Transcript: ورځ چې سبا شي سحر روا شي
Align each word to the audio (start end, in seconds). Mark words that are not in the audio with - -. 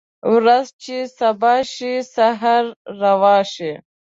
ورځ 0.33 0.67
چې 0.83 0.95
سبا 1.19 1.55
شي 1.73 1.93
سحر 2.15 2.63
روا 3.01 3.37
شي 3.53 3.71